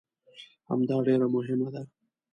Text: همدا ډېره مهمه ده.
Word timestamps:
همدا 0.69 0.97
ډېره 1.07 1.27
مهمه 1.35 1.67
ده. 1.73 1.81